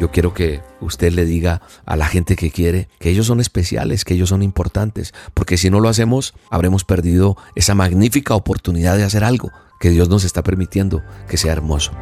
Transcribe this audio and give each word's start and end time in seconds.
Yo 0.00 0.10
quiero 0.10 0.32
que 0.32 0.62
usted 0.80 1.12
le 1.12 1.26
diga 1.26 1.60
a 1.84 1.94
la 1.94 2.06
gente 2.06 2.34
que 2.34 2.50
quiere 2.50 2.88
que 2.98 3.10
ellos 3.10 3.26
son 3.26 3.38
especiales, 3.38 4.06
que 4.06 4.14
ellos 4.14 4.30
son 4.30 4.42
importantes, 4.42 5.12
porque 5.34 5.58
si 5.58 5.68
no 5.68 5.78
lo 5.78 5.90
hacemos, 5.90 6.32
habremos 6.48 6.84
perdido 6.84 7.36
esa 7.54 7.74
magnífica 7.74 8.34
oportunidad 8.34 8.96
de 8.96 9.04
hacer 9.04 9.24
algo 9.24 9.52
que 9.78 9.90
Dios 9.90 10.08
nos 10.08 10.24
está 10.24 10.42
permitiendo 10.42 11.02
que 11.28 11.36
sea 11.36 11.52
hermoso. 11.52 11.92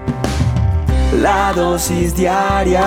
La 1.21 1.53
dosis 1.53 2.15
diaria 2.15 2.85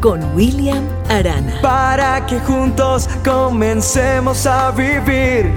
con 0.00 0.24
William 0.34 0.84
Arana. 1.08 1.60
Para 1.62 2.26
que 2.26 2.40
juntos 2.40 3.08
comencemos 3.24 4.44
a 4.44 4.72
vivir. 4.72 5.54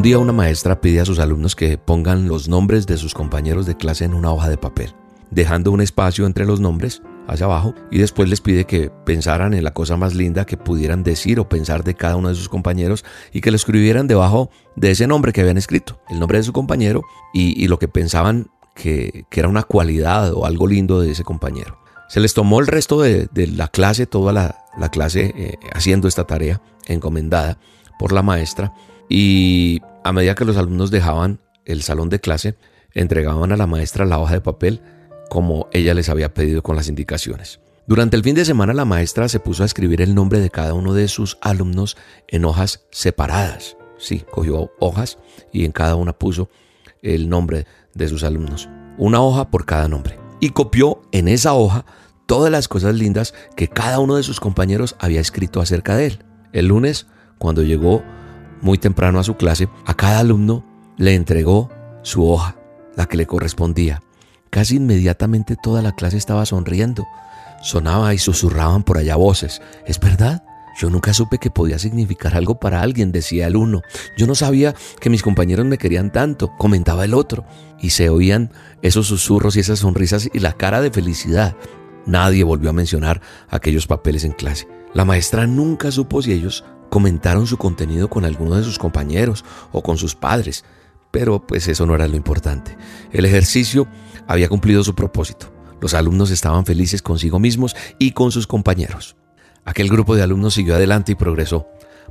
Un 0.00 0.04
día 0.04 0.18
una 0.18 0.32
maestra 0.32 0.80
pide 0.80 1.00
a 1.00 1.04
sus 1.04 1.18
alumnos 1.18 1.54
que 1.54 1.76
pongan 1.76 2.26
los 2.26 2.48
nombres 2.48 2.86
de 2.86 2.96
sus 2.96 3.12
compañeros 3.12 3.66
de 3.66 3.76
clase 3.76 4.06
en 4.06 4.14
una 4.14 4.32
hoja 4.32 4.48
de 4.48 4.56
papel, 4.56 4.94
dejando 5.30 5.72
un 5.72 5.82
espacio 5.82 6.24
entre 6.24 6.46
los 6.46 6.58
nombres 6.58 7.02
hacia 7.28 7.44
abajo 7.44 7.74
y 7.90 7.98
después 7.98 8.26
les 8.30 8.40
pide 8.40 8.64
que 8.64 8.90
pensaran 9.04 9.52
en 9.52 9.62
la 9.62 9.74
cosa 9.74 9.98
más 9.98 10.14
linda 10.14 10.46
que 10.46 10.56
pudieran 10.56 11.02
decir 11.02 11.38
o 11.38 11.50
pensar 11.50 11.84
de 11.84 11.96
cada 11.96 12.16
uno 12.16 12.30
de 12.30 12.34
sus 12.34 12.48
compañeros 12.48 13.04
y 13.30 13.42
que 13.42 13.50
lo 13.50 13.56
escribieran 13.56 14.06
debajo 14.06 14.48
de 14.74 14.90
ese 14.90 15.06
nombre 15.06 15.34
que 15.34 15.42
habían 15.42 15.58
escrito, 15.58 16.00
el 16.08 16.18
nombre 16.18 16.38
de 16.38 16.44
su 16.44 16.54
compañero 16.54 17.02
y, 17.34 17.68
lo 17.68 17.78
que 17.78 17.86
pensaban 17.86 18.48
que, 18.74 19.26
era 19.30 19.48
una 19.48 19.64
cualidad 19.64 20.32
o 20.32 20.46
algo 20.46 20.66
lindo 20.66 21.02
de 21.02 21.10
ese 21.10 21.24
compañero. 21.24 21.78
Se 22.08 22.20
les 22.20 22.32
tomó 22.32 22.60
el 22.60 22.68
resto 22.68 23.02
de, 23.02 23.28
la 23.34 23.68
clase, 23.68 24.06
toda 24.06 24.32
la, 24.32 24.88
clase 24.88 25.34
eh, 25.36 25.58
haciendo 25.74 26.08
esta 26.08 26.26
tarea 26.26 26.62
encomendada 26.86 27.58
por 27.98 28.12
la 28.12 28.22
maestra 28.22 28.72
y 29.10 29.82
a 30.04 30.12
medida 30.12 30.34
que 30.34 30.44
los 30.44 30.56
alumnos 30.56 30.90
dejaban 30.90 31.40
el 31.64 31.82
salón 31.82 32.08
de 32.08 32.20
clase, 32.20 32.56
entregaban 32.94 33.52
a 33.52 33.56
la 33.56 33.66
maestra 33.66 34.04
la 34.04 34.18
hoja 34.18 34.34
de 34.34 34.40
papel 34.40 34.82
como 35.28 35.68
ella 35.72 35.94
les 35.94 36.08
había 36.08 36.34
pedido 36.34 36.62
con 36.62 36.76
las 36.76 36.88
indicaciones. 36.88 37.60
Durante 37.86 38.16
el 38.16 38.22
fin 38.22 38.34
de 38.34 38.44
semana 38.44 38.72
la 38.72 38.84
maestra 38.84 39.28
se 39.28 39.40
puso 39.40 39.62
a 39.62 39.66
escribir 39.66 40.00
el 40.02 40.14
nombre 40.14 40.40
de 40.40 40.50
cada 40.50 40.74
uno 40.74 40.94
de 40.94 41.08
sus 41.08 41.38
alumnos 41.40 41.96
en 42.28 42.44
hojas 42.44 42.86
separadas. 42.90 43.76
Sí, 43.98 44.24
cogió 44.30 44.72
hojas 44.78 45.18
y 45.52 45.64
en 45.64 45.72
cada 45.72 45.96
una 45.96 46.12
puso 46.12 46.50
el 47.02 47.28
nombre 47.28 47.66
de 47.94 48.08
sus 48.08 48.24
alumnos. 48.24 48.68
Una 48.98 49.20
hoja 49.20 49.50
por 49.50 49.66
cada 49.66 49.88
nombre. 49.88 50.18
Y 50.40 50.50
copió 50.50 51.02
en 51.12 51.28
esa 51.28 51.54
hoja 51.54 51.84
todas 52.26 52.50
las 52.50 52.68
cosas 52.68 52.94
lindas 52.94 53.34
que 53.56 53.68
cada 53.68 53.98
uno 53.98 54.16
de 54.16 54.22
sus 54.22 54.40
compañeros 54.40 54.96
había 54.98 55.20
escrito 55.20 55.60
acerca 55.60 55.96
de 55.96 56.06
él. 56.06 56.24
El 56.52 56.66
lunes, 56.68 57.06
cuando 57.38 57.62
llegó 57.62 58.02
muy 58.60 58.78
temprano 58.78 59.18
a 59.18 59.24
su 59.24 59.36
clase, 59.36 59.68
a 59.86 59.94
cada 59.94 60.20
alumno 60.20 60.64
le 60.96 61.14
entregó 61.14 61.70
su 62.02 62.28
hoja, 62.28 62.56
la 62.96 63.06
que 63.06 63.16
le 63.16 63.26
correspondía. 63.26 64.02
Casi 64.50 64.76
inmediatamente 64.76 65.56
toda 65.56 65.80
la 65.80 65.92
clase 65.92 66.16
estaba 66.16 66.44
sonriendo. 66.44 67.06
Sonaba 67.62 68.14
y 68.14 68.18
susurraban 68.18 68.82
por 68.82 68.98
allá 68.98 69.16
voces. 69.16 69.62
¿Es 69.86 70.00
verdad? 70.00 70.42
Yo 70.80 70.88
nunca 70.90 71.12
supe 71.12 71.38
que 71.38 71.50
podía 71.50 71.78
significar 71.78 72.34
algo 72.34 72.58
para 72.58 72.80
alguien, 72.80 73.12
decía 73.12 73.46
el 73.46 73.56
uno. 73.56 73.82
Yo 74.16 74.26
no 74.26 74.34
sabía 74.34 74.74
que 75.00 75.10
mis 75.10 75.22
compañeros 75.22 75.66
me 75.66 75.78
querían 75.78 76.10
tanto, 76.10 76.56
comentaba 76.56 77.04
el 77.04 77.14
otro. 77.14 77.44
Y 77.78 77.90
se 77.90 78.08
oían 78.08 78.50
esos 78.82 79.06
susurros 79.06 79.56
y 79.56 79.60
esas 79.60 79.80
sonrisas 79.80 80.28
y 80.32 80.38
la 80.40 80.52
cara 80.52 80.80
de 80.80 80.90
felicidad. 80.90 81.54
Nadie 82.06 82.44
volvió 82.44 82.70
a 82.70 82.74
mencionar 82.74 83.20
aquellos 83.48 83.86
papeles 83.86 84.24
en 84.24 84.32
clase. 84.32 84.66
La 84.94 85.04
maestra 85.04 85.46
nunca 85.46 85.90
supo 85.90 86.22
si 86.22 86.32
ellos 86.32 86.64
comentaron 86.90 87.46
su 87.46 87.56
contenido 87.56 88.10
con 88.10 88.24
alguno 88.24 88.56
de 88.56 88.64
sus 88.64 88.78
compañeros 88.78 89.44
o 89.72 89.82
con 89.82 89.96
sus 89.96 90.14
padres, 90.14 90.64
pero 91.10 91.46
pues 91.46 91.68
eso 91.68 91.86
no 91.86 91.94
era 91.94 92.08
lo 92.08 92.16
importante. 92.16 92.76
El 93.12 93.24
ejercicio 93.24 93.88
había 94.26 94.48
cumplido 94.48 94.84
su 94.84 94.94
propósito. 94.94 95.52
Los 95.80 95.94
alumnos 95.94 96.30
estaban 96.30 96.66
felices 96.66 97.00
consigo 97.00 97.38
mismos 97.38 97.74
y 97.98 98.12
con 98.12 98.32
sus 98.32 98.46
compañeros. 98.46 99.16
Aquel 99.64 99.88
grupo 99.88 100.14
de 100.14 100.22
alumnos 100.22 100.54
siguió 100.54 100.74
adelante 100.74 101.12
y 101.12 101.14
progresó. 101.14 101.66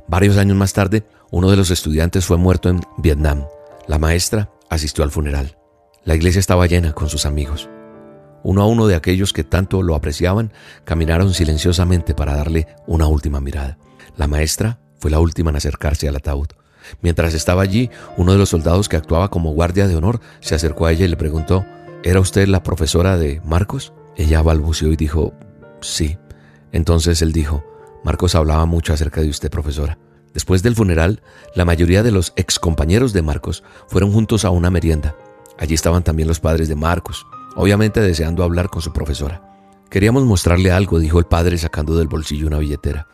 Varios 0.08 0.36
años 0.36 0.56
más 0.56 0.72
tarde, 0.72 1.06
uno 1.30 1.50
de 1.50 1.56
los 1.56 1.70
estudiantes 1.70 2.24
fue 2.24 2.36
muerto 2.36 2.68
en 2.68 2.80
Vietnam. 2.98 3.44
La 3.86 3.98
maestra 3.98 4.50
asistió 4.68 5.04
al 5.04 5.10
funeral. 5.10 5.56
La 6.04 6.14
iglesia 6.14 6.40
estaba 6.40 6.66
llena 6.66 6.92
con 6.92 7.08
sus 7.08 7.26
amigos. 7.26 7.68
Uno 8.42 8.62
a 8.62 8.66
uno 8.66 8.86
de 8.86 8.94
aquellos 8.94 9.32
que 9.32 9.44
tanto 9.44 9.82
lo 9.82 9.94
apreciaban 9.94 10.52
caminaron 10.84 11.34
silenciosamente 11.34 12.14
para 12.14 12.34
darle 12.34 12.66
una 12.86 13.06
última 13.06 13.40
mirada. 13.40 13.78
La 14.16 14.26
maestra 14.26 14.80
fue 14.98 15.10
la 15.10 15.20
última 15.20 15.50
en 15.50 15.56
acercarse 15.56 16.08
al 16.08 16.16
ataúd. 16.16 16.48
Mientras 17.02 17.34
estaba 17.34 17.62
allí, 17.62 17.90
uno 18.16 18.32
de 18.32 18.38
los 18.38 18.48
soldados 18.48 18.88
que 18.88 18.96
actuaba 18.96 19.30
como 19.30 19.52
guardia 19.52 19.86
de 19.86 19.96
honor 19.96 20.20
se 20.40 20.54
acercó 20.54 20.86
a 20.86 20.92
ella 20.92 21.04
y 21.04 21.08
le 21.08 21.16
preguntó, 21.16 21.64
¿Era 22.02 22.20
usted 22.20 22.48
la 22.48 22.62
profesora 22.62 23.18
de 23.18 23.42
Marcos? 23.44 23.92
Ella 24.16 24.42
balbuceó 24.42 24.88
y 24.88 24.96
dijo, 24.96 25.34
sí. 25.80 26.18
Entonces 26.72 27.20
él 27.20 27.32
dijo, 27.32 27.64
Marcos 28.04 28.34
hablaba 28.34 28.64
mucho 28.64 28.92
acerca 28.94 29.20
de 29.20 29.28
usted, 29.28 29.50
profesora. 29.50 29.98
Después 30.32 30.62
del 30.62 30.76
funeral, 30.76 31.22
la 31.54 31.64
mayoría 31.64 32.02
de 32.02 32.12
los 32.12 32.32
excompañeros 32.36 33.12
de 33.12 33.22
Marcos 33.22 33.64
fueron 33.88 34.12
juntos 34.12 34.44
a 34.44 34.50
una 34.50 34.70
merienda. 34.70 35.14
Allí 35.58 35.74
estaban 35.74 36.02
también 36.02 36.28
los 36.28 36.40
padres 36.40 36.68
de 36.68 36.76
Marcos, 36.76 37.26
obviamente 37.56 38.00
deseando 38.00 38.44
hablar 38.44 38.70
con 38.70 38.80
su 38.80 38.92
profesora. 38.92 39.42
Queríamos 39.90 40.24
mostrarle 40.24 40.70
algo, 40.70 41.00
dijo 41.00 41.18
el 41.18 41.26
padre 41.26 41.58
sacando 41.58 41.96
del 41.96 42.08
bolsillo 42.08 42.46
una 42.46 42.58
billetera. 42.58 43.08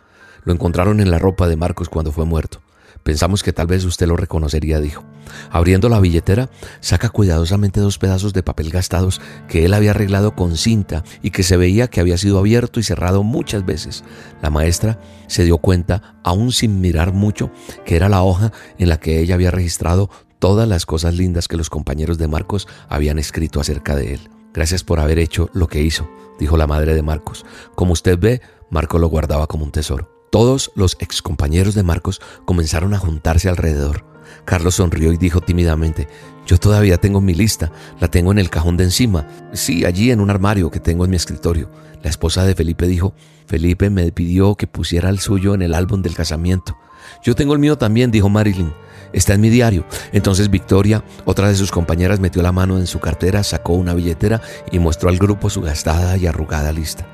Lo 0.47 0.55
encontraron 0.55 1.01
en 1.01 1.11
la 1.11 1.19
ropa 1.19 1.49
de 1.49 1.57
Marcos 1.57 1.91
cuando 1.91 2.13
fue 2.13 2.25
muerto. 2.25 2.63
Pensamos 3.03 3.43
que 3.43 3.53
tal 3.53 3.67
vez 3.67 3.85
usted 3.85 4.07
lo 4.07 4.17
reconocería, 4.17 4.81
dijo. 4.81 5.05
Abriendo 5.51 5.89
la 5.89 6.01
billetera, 6.01 6.51
saca 6.81 7.09
cuidadosamente 7.09 7.81
dos 7.81 7.99
pedazos 7.99 8.33
de 8.33 8.43
papel 8.43 8.71
gastados 8.71 9.21
que 9.49 9.65
él 9.65 9.75
había 9.75 9.91
arreglado 9.91 10.35
con 10.35 10.57
cinta 10.57 11.05
y 11.23 11.31
que 11.31 11.43
se 11.43 11.57
veía 11.57 11.89
que 11.89 12.01
había 12.01 12.17
sido 12.17 12.39
abierto 12.39 12.81
y 12.81 12.83
cerrado 12.83 13.23
muchas 13.23 13.67
veces. 13.67 14.03
La 14.41 14.51
maestra 14.51 14.99
se 15.27 15.45
dio 15.45 15.59
cuenta, 15.59 16.17
aún 16.25 16.53
sin 16.53 16.81
mirar 16.81 17.13
mucho, 17.13 17.51
que 17.85 17.97
era 17.97 18.09
la 18.09 18.23
hoja 18.23 18.53
en 18.79 18.89
la 18.89 18.99
que 18.99 19.21
ella 19.21 19.35
había 19.35 19.51
registrado 19.51 20.11
todas 20.39 20.69
las 20.69 20.87
cosas 20.87 21.15
lindas 21.15 21.49
que 21.49 21.57
los 21.57 21.71
compañeros 21.71 22.19
de 22.19 22.29
Marcos 22.29 22.67
habían 22.89 23.19
escrito 23.19 23.61
acerca 23.61 23.95
de 23.95 24.15
él. 24.15 24.31
Gracias 24.53 24.85
por 24.85 25.01
haber 25.01 25.19
hecho 25.19 25.51
lo 25.53 25.69
que 25.69 25.83
hizo, 25.83 26.09
dijo 26.39 26.57
la 26.57 26.67
madre 26.67 26.95
de 26.95 27.03
Marcos. 27.03 27.45
Como 27.75 27.93
usted 27.93 28.19
ve, 28.19 28.41
Marcos 28.71 29.01
lo 29.01 29.09
guardaba 29.09 29.47
como 29.47 29.65
un 29.65 29.71
tesoro. 29.71 30.16
Todos 30.31 30.73
los 30.75 30.97
excompañeros 31.01 31.75
de 31.75 31.83
Marcos 31.83 32.21
comenzaron 32.45 32.95
a 32.95 32.99
juntarse 32.99 33.49
alrededor. 33.49 34.05
Carlos 34.45 34.77
sonrió 34.77 35.13
y 35.13 35.17
dijo 35.17 35.41
tímidamente, 35.41 36.09
yo 36.47 36.59
todavía 36.59 36.99
tengo 36.99 37.21
mi 37.21 37.35
lista, 37.35 37.73
la 38.01 38.09
tengo 38.09 38.33
en 38.33 38.39
el 38.39 38.51
cajón 38.51 38.77
de 38.77 38.85
encima, 38.85 39.27
sí, 39.53 39.85
allí 39.85 40.11
en 40.11 40.21
un 40.21 40.31
armario 40.31 40.71
que 40.71 40.81
tengo 40.81 41.05
en 41.05 41.11
mi 41.11 41.17
escritorio. 41.17 41.71
La 42.03 42.11
esposa 42.11 42.45
de 42.45 42.55
Felipe 42.55 42.87
dijo, 42.87 43.15
Felipe 43.47 43.91
me 43.91 44.11
pidió 44.13 44.55
que 44.55 44.67
pusiera 44.67 45.09
el 45.11 45.19
suyo 45.19 45.55
en 45.55 45.63
el 45.63 45.75
álbum 45.75 46.03
del 46.03 46.15
casamiento. 46.15 46.77
Yo 47.25 47.35
tengo 47.35 47.53
el 47.53 47.59
mío 47.59 47.79
también, 47.79 48.11
dijo 48.11 48.29
Marilyn. 48.29 48.73
Está 49.13 49.35
en 49.35 49.41
mi 49.41 49.49
diario. 49.49 49.87
Entonces 50.13 50.51
Victoria, 50.51 51.05
otra 51.25 51.49
de 51.49 51.55
sus 51.55 51.71
compañeras, 51.71 52.21
metió 52.21 52.43
la 52.43 52.53
mano 52.53 52.79
en 52.79 52.87
su 52.87 53.01
cartera, 53.01 53.43
sacó 53.45 53.73
una 53.75 53.95
billetera 53.95 54.41
y 54.71 54.79
mostró 54.79 55.09
al 55.09 55.19
grupo 55.19 55.49
su 55.49 55.63
gastada 55.63 56.17
y 56.17 56.27
arrugada 56.27 56.73
lista. 56.73 57.07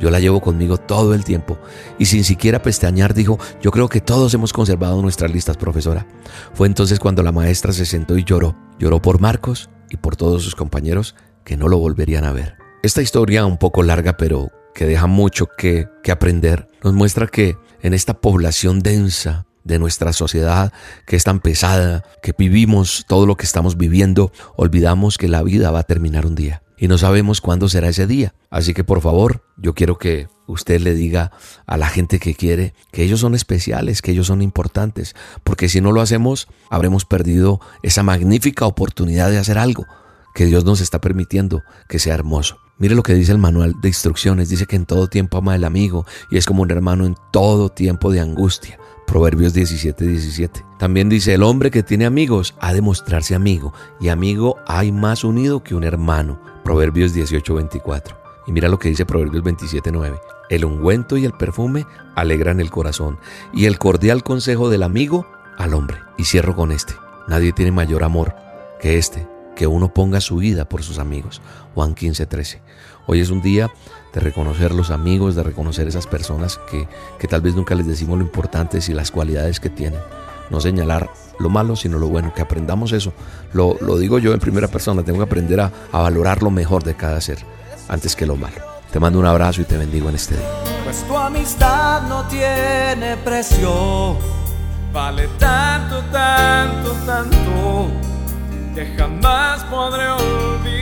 Yo 0.00 0.10
la 0.10 0.20
llevo 0.20 0.40
conmigo 0.40 0.76
todo 0.76 1.14
el 1.14 1.24
tiempo. 1.24 1.58
Y 1.98 2.06
sin 2.06 2.24
siquiera 2.24 2.62
pestañear 2.62 3.14
dijo, 3.14 3.38
yo 3.62 3.70
creo 3.70 3.88
que 3.88 4.00
todos 4.00 4.34
hemos 4.34 4.52
conservado 4.52 5.00
nuestras 5.02 5.32
listas, 5.32 5.56
profesora. 5.56 6.06
Fue 6.54 6.66
entonces 6.66 7.00
cuando 7.00 7.22
la 7.22 7.32
maestra 7.32 7.72
se 7.72 7.86
sentó 7.86 8.16
y 8.16 8.24
lloró. 8.24 8.56
Lloró 8.78 9.00
por 9.00 9.20
Marcos 9.20 9.70
y 9.90 9.96
por 9.96 10.16
todos 10.16 10.42
sus 10.42 10.54
compañeros 10.54 11.14
que 11.44 11.56
no 11.56 11.68
lo 11.68 11.78
volverían 11.78 12.24
a 12.24 12.32
ver. 12.32 12.56
Esta 12.82 13.02
historia 13.02 13.46
un 13.46 13.58
poco 13.58 13.82
larga, 13.82 14.16
pero 14.16 14.50
que 14.74 14.84
deja 14.84 15.06
mucho 15.06 15.46
que, 15.56 15.88
que 16.02 16.12
aprender, 16.12 16.68
nos 16.84 16.92
muestra 16.92 17.26
que 17.26 17.56
en 17.80 17.94
esta 17.94 18.20
población 18.20 18.80
densa 18.80 19.46
de 19.64 19.78
nuestra 19.78 20.12
sociedad 20.12 20.72
que 21.06 21.16
es 21.16 21.24
tan 21.24 21.40
pesada, 21.40 22.04
que 22.22 22.34
vivimos 22.36 23.04
todo 23.08 23.26
lo 23.26 23.36
que 23.36 23.46
estamos 23.46 23.76
viviendo, 23.76 24.32
olvidamos 24.54 25.16
que 25.18 25.28
la 25.28 25.42
vida 25.42 25.70
va 25.70 25.80
a 25.80 25.84
terminar 25.84 26.26
un 26.26 26.34
día 26.34 26.62
y 26.78 26.88
no 26.88 26.98
sabemos 26.98 27.40
cuándo 27.40 27.68
será 27.68 27.88
ese 27.88 28.06
día. 28.06 28.34
Así 28.50 28.74
que 28.74 28.84
por 28.84 29.00
favor, 29.00 29.42
yo 29.56 29.74
quiero 29.74 29.98
que 29.98 30.28
usted 30.46 30.80
le 30.80 30.94
diga 30.94 31.32
a 31.66 31.76
la 31.76 31.88
gente 31.88 32.18
que 32.18 32.34
quiere 32.34 32.74
que 32.92 33.02
ellos 33.02 33.20
son 33.20 33.34
especiales, 33.34 34.02
que 34.02 34.12
ellos 34.12 34.26
son 34.26 34.42
importantes, 34.42 35.14
porque 35.44 35.68
si 35.68 35.80
no 35.80 35.92
lo 35.92 36.00
hacemos, 36.00 36.48
habremos 36.70 37.04
perdido 37.04 37.60
esa 37.82 38.02
magnífica 38.02 38.66
oportunidad 38.66 39.30
de 39.30 39.38
hacer 39.38 39.58
algo 39.58 39.86
que 40.34 40.46
Dios 40.46 40.64
nos 40.64 40.80
está 40.80 41.00
permitiendo 41.00 41.62
que 41.88 41.98
sea 41.98 42.14
hermoso. 42.14 42.58
Mire 42.78 42.94
lo 42.94 43.02
que 43.02 43.14
dice 43.14 43.32
el 43.32 43.38
manual 43.38 43.74
de 43.80 43.88
instrucciones, 43.88 44.50
dice 44.50 44.66
que 44.66 44.76
en 44.76 44.84
todo 44.84 45.08
tiempo 45.08 45.38
ama 45.38 45.54
al 45.54 45.64
amigo 45.64 46.04
y 46.30 46.36
es 46.36 46.44
como 46.44 46.62
un 46.62 46.70
hermano 46.70 47.06
en 47.06 47.16
todo 47.32 47.70
tiempo 47.70 48.12
de 48.12 48.20
angustia. 48.20 48.78
Proverbios 49.06 49.54
17, 49.54 50.04
17. 50.04 50.64
También 50.78 51.08
dice, 51.08 51.32
el 51.34 51.42
hombre 51.42 51.70
que 51.70 51.82
tiene 51.82 52.06
amigos 52.06 52.54
ha 52.60 52.74
de 52.74 52.82
mostrarse 52.82 53.34
amigo, 53.34 53.72
y 54.00 54.08
amigo 54.08 54.56
hay 54.66 54.92
más 54.92 55.24
unido 55.24 55.62
que 55.62 55.74
un 55.74 55.84
hermano. 55.84 56.40
Proverbios 56.64 57.14
18, 57.14 57.54
24. 57.54 58.16
Y 58.46 58.52
mira 58.52 58.68
lo 58.68 58.78
que 58.78 58.88
dice 58.88 59.06
Proverbios 59.06 59.42
27, 59.42 59.90
9. 59.92 60.18
El 60.50 60.64
ungüento 60.64 61.16
y 61.16 61.24
el 61.24 61.32
perfume 61.32 61.86
alegran 62.14 62.60
el 62.60 62.70
corazón, 62.70 63.18
y 63.54 63.66
el 63.66 63.78
cordial 63.78 64.22
consejo 64.22 64.68
del 64.68 64.82
amigo 64.82 65.26
al 65.56 65.74
hombre. 65.74 65.98
Y 66.18 66.24
cierro 66.24 66.54
con 66.54 66.72
este. 66.72 66.94
Nadie 67.28 67.52
tiene 67.52 67.72
mayor 67.72 68.04
amor 68.04 68.34
que 68.80 68.98
este, 68.98 69.26
que 69.54 69.66
uno 69.66 69.92
ponga 69.92 70.20
su 70.20 70.36
vida 70.36 70.68
por 70.68 70.82
sus 70.82 70.98
amigos. 70.98 71.40
Juan 71.74 71.94
15, 71.94 72.26
13. 72.26 72.62
Hoy 73.06 73.20
es 73.20 73.30
un 73.30 73.40
día 73.40 73.70
de 74.12 74.20
reconocer 74.20 74.72
los 74.72 74.90
amigos, 74.90 75.34
de 75.34 75.42
reconocer 75.42 75.86
esas 75.86 76.06
personas 76.06 76.58
que, 76.70 76.88
que 77.18 77.28
tal 77.28 77.40
vez 77.40 77.54
nunca 77.54 77.74
les 77.74 77.86
decimos 77.86 78.18
lo 78.18 78.24
importante 78.24 78.78
y 78.86 78.92
las 78.92 79.10
cualidades 79.10 79.60
que 79.60 79.70
tienen. 79.70 80.00
No 80.50 80.60
señalar 80.60 81.10
lo 81.38 81.48
malo, 81.48 81.76
sino 81.76 81.98
lo 81.98 82.08
bueno, 82.08 82.32
que 82.34 82.42
aprendamos 82.42 82.92
eso. 82.92 83.12
Lo, 83.52 83.76
lo 83.80 83.96
digo 83.98 84.18
yo 84.18 84.32
en 84.32 84.40
primera 84.40 84.68
persona, 84.68 85.02
tengo 85.02 85.18
que 85.18 85.24
aprender 85.24 85.60
a, 85.60 85.70
a 85.92 86.02
valorar 86.02 86.42
lo 86.42 86.50
mejor 86.50 86.82
de 86.82 86.94
cada 86.94 87.20
ser 87.20 87.38
antes 87.88 88.16
que 88.16 88.26
lo 88.26 88.36
malo. 88.36 88.56
Te 88.90 89.00
mando 89.00 89.18
un 89.18 89.26
abrazo 89.26 89.60
y 89.60 89.64
te 89.64 89.76
bendigo 89.76 90.08
en 90.08 90.14
este 90.14 90.36
día. 90.36 90.48
Pues 90.84 91.02
tu 91.06 91.16
amistad 91.16 92.02
no 92.08 92.26
tiene 92.28 93.16
precio. 93.24 94.16
Vale 94.92 95.28
tanto, 95.38 96.00
tanto, 96.10 96.92
tanto 97.04 97.90
que 98.74 98.86
jamás 98.96 99.62
podré 99.64 100.08
olvidar. 100.08 100.75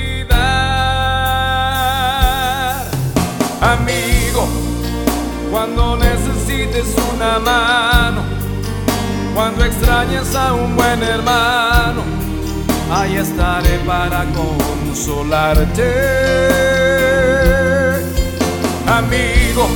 Cuando 5.65 5.97
necesites 5.97 6.95
una 7.15 7.39
mano, 7.39 8.23
cuando 9.35 9.65
extrañes 9.65 10.35
a 10.35 10.53
un 10.53 10.77
buen 10.77 11.03
hermano, 11.03 12.03
ahí 12.93 13.17
estaré 13.17 13.79
para 13.87 14.27
consolarte. 14.35 15.91
Amigo, 18.87 19.67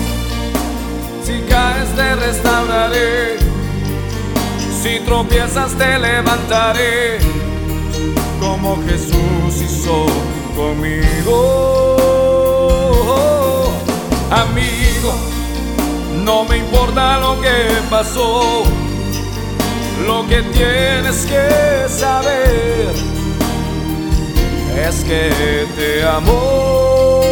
si 1.24 1.40
caes 1.48 1.88
te 1.96 2.16
restauraré, 2.16 3.38
si 4.82 5.00
tropiezas 5.06 5.72
te 5.72 5.98
levantaré, 5.98 7.18
como 8.38 8.76
Jesús 8.84 9.62
hizo 9.62 10.04
conmigo. 10.54 11.78
Amigo, 14.30 15.27
no 16.28 16.44
me 16.44 16.58
importa 16.58 17.18
lo 17.20 17.40
que 17.40 17.48
pasó, 17.88 18.62
lo 20.06 20.26
que 20.28 20.42
tienes 20.42 21.24
que 21.24 21.88
saber 21.88 22.92
es 24.86 25.04
que 25.04 25.64
te 25.74 26.04
amo. 26.04 27.22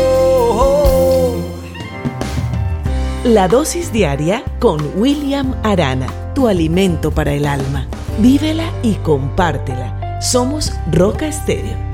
La 3.25 3.49
dosis 3.49 3.93
diaria 3.93 4.43
con 4.61 4.81
William 4.97 5.55
Arana, 5.63 6.07
tu 6.35 6.49
alimento 6.49 7.11
para 7.11 7.35
el 7.35 7.45
alma. 7.45 7.87
Vívela 8.19 8.71
y 8.83 8.95
compártela. 8.95 10.23
Somos 10.23 10.73
Roca 10.91 11.27
Estéreo 11.27 11.86